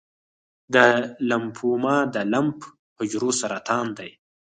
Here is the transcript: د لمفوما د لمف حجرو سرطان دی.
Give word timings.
د 0.73 0.75
لمفوما 1.29 1.97
د 2.13 2.15
لمف 2.33 2.59
حجرو 2.97 3.29
سرطان 3.41 3.87
دی. 3.97 4.11